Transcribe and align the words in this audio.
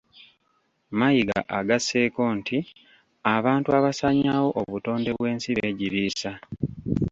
Mayiga 0.99 1.39
agasseeko 1.59 2.23
nti 2.39 2.57
abantu 3.35 3.69
abasaanyaawo 3.77 4.49
obutonde 4.61 5.09
bw'ensi 5.17 5.49
beegiriisa 5.57 6.31